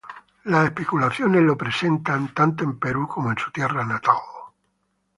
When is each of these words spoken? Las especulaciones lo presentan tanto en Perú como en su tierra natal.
Las 0.45 0.65
especulaciones 0.65 1.43
lo 1.43 1.55
presentan 1.55 2.33
tanto 2.33 2.63
en 2.63 2.79
Perú 2.79 3.07
como 3.07 3.29
en 3.31 3.37
su 3.37 3.51
tierra 3.51 3.85
natal. 3.85 4.17